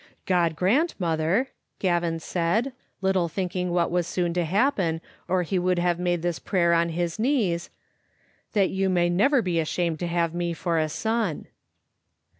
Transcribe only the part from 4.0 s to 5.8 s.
soon to happen, or he would